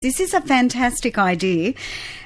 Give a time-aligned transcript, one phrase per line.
[0.00, 1.74] This is a fantastic idea,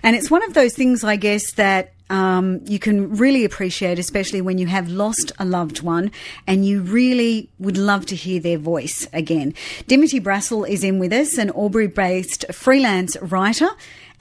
[0.02, 4.42] and it's one of those things, I guess, that um, you can really appreciate, especially
[4.42, 6.10] when you have lost a loved one
[6.46, 9.54] and you really would love to hear their voice again.
[9.86, 13.70] Dimity Brassell is in with us, an Albury based freelance writer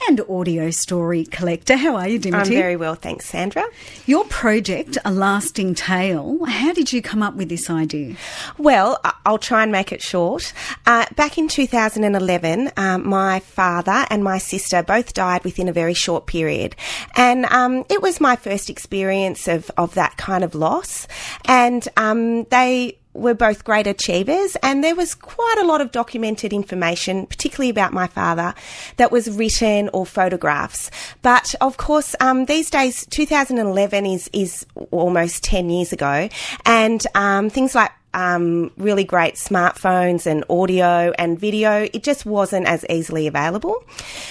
[0.08, 1.76] and audio story collector.
[1.76, 2.56] How are you, Dimity?
[2.56, 3.64] I'm very well, thanks, Sandra.
[4.06, 8.16] Your project, A Lasting Tale, how did you come up with this idea?
[8.58, 10.52] Well, I'll try and make it short.
[10.86, 15.94] Uh, back in 2011, um, my father and my sister both died within a very
[15.94, 16.76] short period.
[17.16, 21.06] And um, it was my first experience of, of that kind of loss.
[21.44, 26.52] And um, they were both great achievers, and there was quite a lot of documented
[26.52, 28.54] information, particularly about my father,
[28.96, 30.90] that was written or photographs.
[31.22, 36.28] But of course, um, these days, 2011 is is almost 10 years ago,
[36.64, 42.66] and um, things like um, really great smartphones and audio and video, it just wasn't
[42.66, 43.84] as easily available.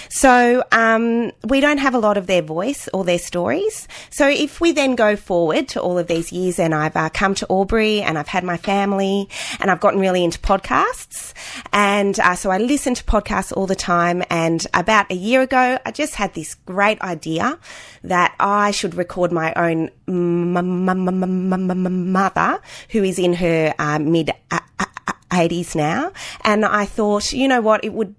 [0.08, 3.88] So um, we don't have a lot of their voice or their stories.
[4.10, 7.34] So if we then go forward to all of these years and I've uh, come
[7.36, 9.28] to Albury and I've had my family
[9.60, 11.32] and I've gotten really into podcasts.
[11.72, 14.22] And uh, so I listen to podcasts all the time.
[14.30, 17.58] And about a year ago, I just had this great idea
[18.04, 19.90] that I should record my own
[22.12, 26.12] mother who is in her uh, mid uh, uh, uh, 80s now.
[26.44, 28.14] And I thought, you know what, it would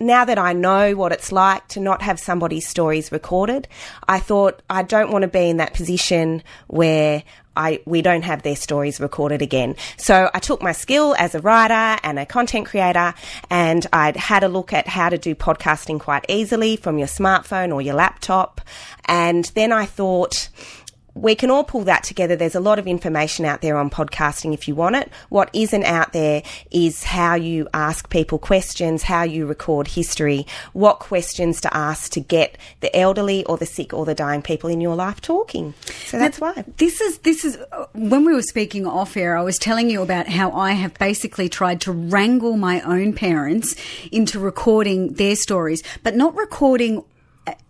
[0.00, 3.68] now that I know what it's like to not have somebody's stories recorded,
[4.08, 7.22] I thought I don't want to be in that position where
[7.56, 9.76] I we don't have their stories recorded again.
[9.98, 13.14] So I took my skill as a writer and a content creator
[13.50, 17.72] and I'd had a look at how to do podcasting quite easily from your smartphone
[17.72, 18.60] or your laptop.
[19.04, 20.48] And then I thought,
[21.14, 22.36] we can all pull that together.
[22.36, 25.10] There's a lot of information out there on podcasting if you want it.
[25.28, 31.00] What isn't out there is how you ask people questions, how you record history, what
[31.00, 34.80] questions to ask to get the elderly or the sick or the dying people in
[34.80, 35.74] your life talking.
[36.06, 36.64] So that's now, why.
[36.78, 37.58] This is, this is,
[37.92, 41.48] when we were speaking off air, I was telling you about how I have basically
[41.48, 43.74] tried to wrangle my own parents
[44.10, 47.04] into recording their stories, but not recording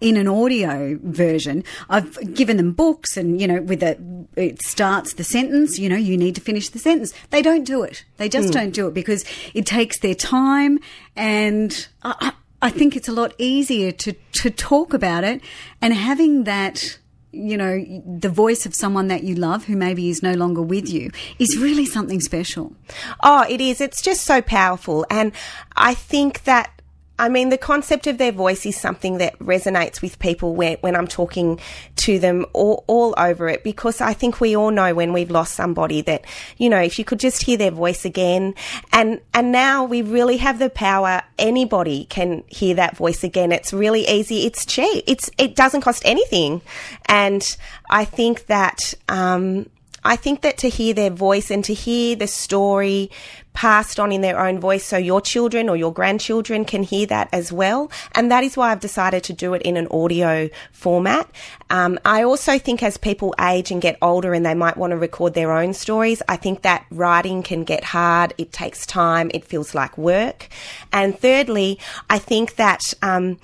[0.01, 3.97] in an audio version, I've given them books and, you know, with a,
[4.37, 7.13] it starts the sentence, you know, you need to finish the sentence.
[7.31, 8.05] They don't do it.
[8.17, 8.53] They just mm.
[8.53, 9.25] don't do it because
[9.55, 10.79] it takes their time
[11.17, 15.41] and I, I think it's a lot easier to, to talk about it
[15.81, 16.99] and having that,
[17.33, 20.89] you know, the voice of someone that you love who maybe is no longer with
[20.89, 22.75] you is really something special.
[23.23, 23.81] Oh, it is.
[23.81, 25.07] It's just so powerful.
[25.09, 25.33] And
[25.77, 26.82] I think that
[27.23, 30.97] I mean, the concept of their voice is something that resonates with people when, when
[30.97, 31.61] I'm talking
[31.99, 35.55] to them all, all over it because I think we all know when we've lost
[35.55, 36.25] somebody that,
[36.57, 38.57] you know, if you could just hear their voice again
[38.93, 41.23] and, and now we really have the power.
[41.39, 43.53] Anybody can hear that voice again.
[43.53, 44.45] It's really easy.
[44.45, 45.05] It's cheap.
[45.07, 46.61] It's, it doesn't cost anything.
[47.07, 47.57] And
[47.89, 49.67] I think that, um,
[50.05, 53.11] I think that to hear their voice and to hear the story
[53.55, 57.29] passed on in their own voice so your children or your grandchildren can hear that
[57.33, 57.91] as well.
[58.15, 61.29] And that is why I've decided to do it in an audio format.
[61.71, 64.97] Um, I also think as people age and get older and they might want to
[64.97, 68.35] record their own stories, I think that writing can get hard.
[68.39, 69.31] It takes time.
[69.35, 70.49] It feels like work.
[70.93, 73.39] And thirdly, I think that, um,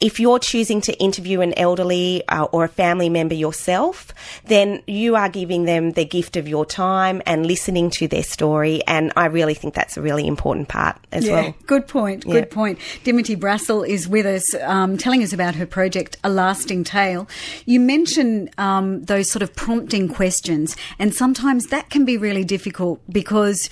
[0.00, 4.12] if you're choosing to interview an elderly uh, or a family member yourself,
[4.44, 8.82] then you are giving them the gift of your time and listening to their story.
[8.86, 11.54] And I really think that's a really important part as yeah, well.
[11.66, 12.24] Good point.
[12.24, 12.54] Good yeah.
[12.54, 12.78] point.
[13.04, 17.26] Dimity Brassell is with us, um, telling us about her project, A Lasting Tale.
[17.64, 23.00] You mentioned um, those sort of prompting questions, and sometimes that can be really difficult
[23.08, 23.70] because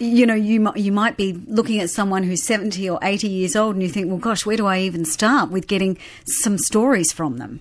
[0.00, 3.76] you know, you you might be looking at someone who's 70 or 80 years old
[3.76, 7.36] and you think, well, gosh, where do I even start with getting some stories from
[7.36, 7.60] them?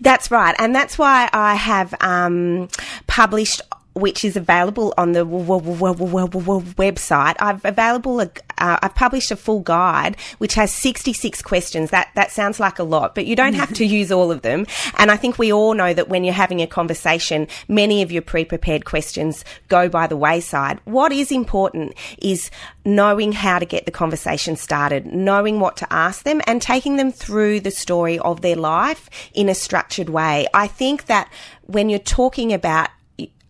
[0.00, 0.54] That's right.
[0.58, 2.68] And that's why I have um,
[3.06, 3.62] published
[3.94, 7.36] which is available on the website.
[7.38, 11.90] I've available a, uh, I've published a full guide which has 66 questions.
[11.90, 14.66] That that sounds like a lot, but you don't have to use all of them.
[14.98, 18.22] And I think we all know that when you're having a conversation, many of your
[18.22, 20.80] pre-prepared questions go by the wayside.
[20.84, 22.50] What is important is
[22.84, 27.12] knowing how to get the conversation started, knowing what to ask them and taking them
[27.12, 30.46] through the story of their life in a structured way.
[30.54, 31.30] I think that
[31.62, 32.90] when you're talking about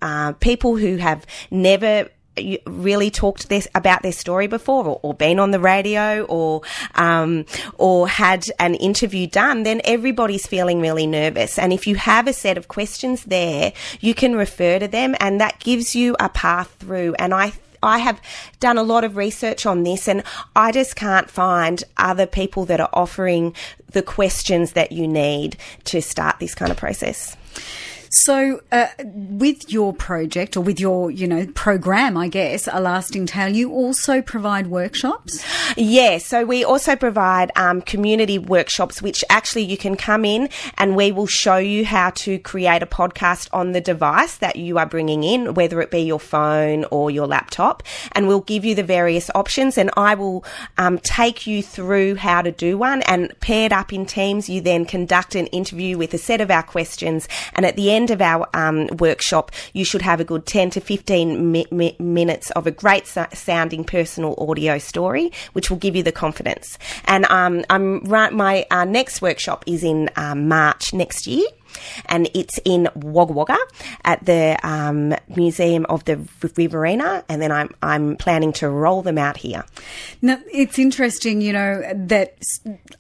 [0.02, 2.08] uh, people who have never
[2.66, 6.62] really talked this about their story before or, or been on the radio or
[6.94, 7.44] um,
[7.78, 12.32] or had an interview done then everybody's feeling really nervous and if you have a
[12.32, 16.74] set of questions there you can refer to them and that gives you a path
[16.78, 17.52] through and I
[17.82, 18.20] I have
[18.58, 20.22] done a lot of research on this and
[20.54, 23.54] I just can't find other people that are offering
[23.92, 27.36] the questions that you need to start this kind of process.
[28.20, 33.26] So, uh, with your project or with your, you know, program, I guess, A Lasting
[33.26, 35.44] Tale, you also provide workshops?
[35.76, 40.48] Yeah, so we also provide um, community workshops, which actually you can come in
[40.78, 44.78] and we will show you how to create a podcast on the device that you
[44.78, 48.74] are bringing in, whether it be your phone or your laptop, and we'll give you
[48.74, 49.76] the various options.
[49.76, 50.42] And I will
[50.78, 53.02] um, take you through how to do one.
[53.02, 56.62] And paired up in teams, you then conduct an interview with a set of our
[56.62, 60.46] questions, and at the end end of our um, workshop, you should have a good
[60.46, 65.70] 10 to 15 mi- mi- minutes of a great so- sounding personal audio story, which
[65.70, 66.78] will give you the confidence.
[67.06, 71.46] And um, I'm right, my uh, next workshop is in um, March next year
[72.06, 73.58] and it's in Wagga Wagga
[74.04, 76.26] at the um, Museum of the
[76.56, 79.64] Riverina, and then I'm I'm planning to roll them out here.
[80.22, 82.36] Now it's interesting, you know, that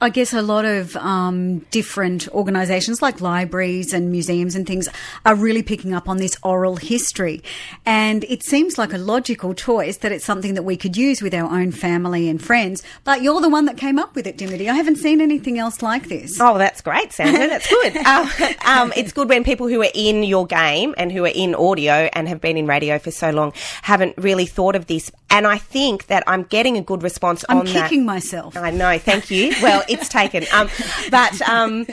[0.00, 4.88] I guess a lot of um, different organisations like libraries and museums and things
[5.24, 7.42] are really picking up on this oral history,
[7.84, 11.34] and it seems like a logical choice that it's something that we could use with
[11.34, 12.82] our own family and friends.
[13.04, 14.68] But you're the one that came up with it, Dimity.
[14.68, 16.38] I haven't seen anything else like this.
[16.40, 17.48] Oh, that's great, Sandra.
[17.48, 17.96] That's good.
[18.06, 18.28] um,
[18.66, 22.08] um, it's good when people who are in your game and who are in audio
[22.12, 23.52] and have been in radio for so long
[23.82, 25.10] haven't really thought of this.
[25.30, 28.12] And I think that I'm getting a good response I'm on kicking that.
[28.12, 28.56] myself.
[28.56, 29.54] I know, thank you.
[29.62, 30.44] Well, it's taken.
[30.52, 30.68] Um,
[31.10, 31.86] but, um,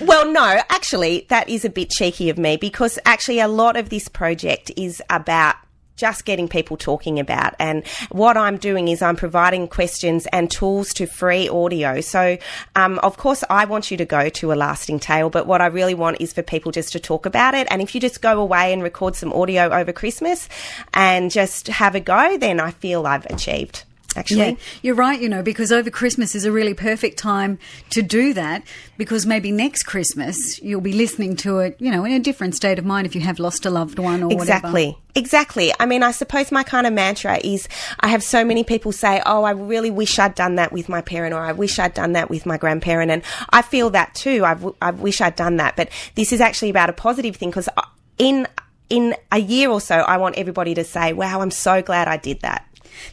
[0.00, 3.90] well, no, actually, that is a bit cheeky of me because actually a lot of
[3.90, 5.56] this project is about
[5.96, 7.54] just getting people talking about.
[7.58, 12.00] And what I'm doing is I'm providing questions and tools to free audio.
[12.00, 12.38] So,
[12.76, 15.66] um, of course, I want you to go to a lasting tale, but what I
[15.66, 17.66] really want is for people just to talk about it.
[17.70, 20.48] And if you just go away and record some audio over Christmas
[20.92, 23.84] and just have a go, then I feel I've achieved
[24.16, 24.38] actually.
[24.38, 27.58] Yeah, you're right, you know, because over Christmas is a really perfect time
[27.90, 28.62] to do that
[28.96, 32.78] because maybe next Christmas you'll be listening to it, you know, in a different state
[32.78, 34.86] of mind if you have lost a loved one or exactly.
[34.86, 34.98] whatever.
[35.16, 35.72] Exactly.
[35.78, 37.68] I mean, I suppose my kind of mantra is
[38.00, 41.00] I have so many people say, Oh, I really wish I'd done that with my
[41.00, 43.10] parent or I wish I'd done that with my grandparent.
[43.10, 44.44] And I feel that too.
[44.44, 45.76] I've, I wish I'd done that.
[45.76, 47.82] But this is actually about a positive thing because uh,
[48.18, 48.46] in
[48.90, 52.16] in a year or so, I want everybody to say, wow, I'm so glad I
[52.16, 52.66] did that.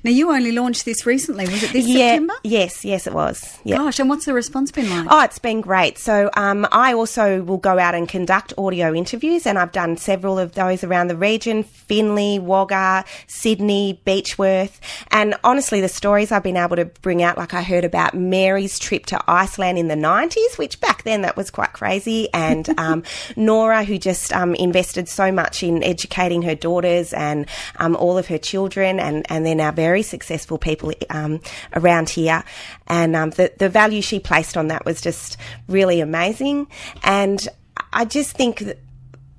[0.03, 1.45] Now, you only launched this recently.
[1.45, 2.33] Was it this yeah, September?
[2.43, 3.59] Yes, yes, it was.
[3.67, 5.07] Gosh, and what's the response been like?
[5.09, 5.97] Oh, it's been great.
[5.97, 10.39] So um, I also will go out and conduct audio interviews, and I've done several
[10.39, 14.79] of those around the region Finley, Wagga, Sydney, Beechworth.
[15.09, 18.79] And honestly, the stories I've been able to bring out, like I heard about Mary's
[18.79, 23.03] trip to Iceland in the 90s, which back then that was quite crazy, and um,
[23.35, 27.47] Nora, who just um, invested so much in educating her daughters and
[27.77, 31.39] um, all of her children, and, and they're now very successful people um,
[31.75, 32.43] around here.
[32.87, 35.37] And um, the, the value she placed on that was just
[35.67, 36.67] really amazing.
[37.03, 37.47] And
[37.93, 38.79] I just think that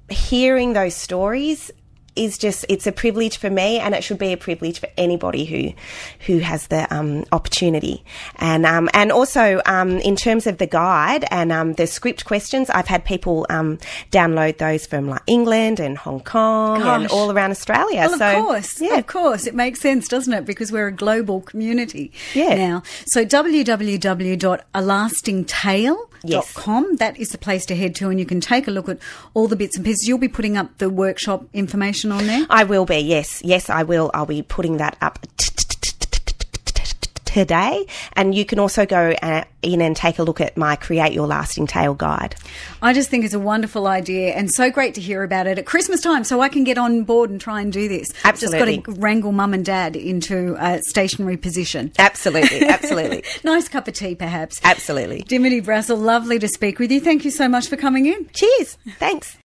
[0.08, 1.70] hearing those stories
[2.17, 5.44] is just it's a privilege for me and it should be a privilege for anybody
[5.44, 5.73] who
[6.26, 8.05] who has the um, opportunity
[8.37, 12.69] and um, and also um, in terms of the guide and um, the script questions
[12.70, 13.79] I've had people um,
[14.11, 17.03] download those from like England and Hong Kong Gosh.
[17.03, 18.97] and all around Australia well, so of course yeah.
[18.97, 22.55] of course it makes sense doesn't it because we're a global community yeah.
[22.55, 26.53] now so www.alastingtale yes.
[26.55, 26.96] com.
[26.96, 28.99] That is the place to head to, and you can take a look at
[29.35, 30.06] all the bits and pieces.
[30.08, 32.46] You'll be putting up the workshop information on there.
[32.51, 32.99] I will be.
[32.99, 34.11] Yes, yes, I will.
[34.15, 35.19] I'll be putting that up
[37.32, 37.86] today.
[38.15, 41.27] And you can also go uh, in and take a look at my Create Your
[41.27, 42.34] Lasting Tale guide.
[42.82, 45.67] I just think it's a wonderful idea and so great to hear about it at
[45.67, 48.12] Christmas time so I can get on board and try and do this.
[48.24, 48.58] Absolutely.
[48.58, 51.93] I've just got to wrangle mum and dad into a stationary position.
[51.98, 53.24] Absolutely, absolutely.
[53.44, 54.60] nice cup of tea, perhaps.
[54.65, 55.22] Absolutely.
[55.22, 57.01] Dimity Brassell, lovely to speak with you.
[57.01, 58.29] Thank you so much for coming in.
[58.32, 58.77] Cheers.
[58.98, 59.39] Thanks.